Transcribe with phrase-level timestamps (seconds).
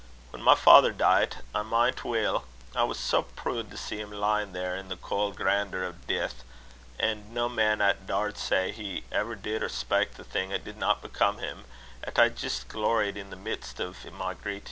[0.31, 4.51] Whan my father deit, I min' weel, I was sae prood to see him lyin'
[4.51, 6.43] there, in the cauld grandeur o' deith,
[6.99, 10.95] an' no man 'at daured say he ever did or spak the thing 'at didna
[11.03, 11.65] become him,
[12.03, 14.59] 'at I jist gloried i' the mids o' my greetin'.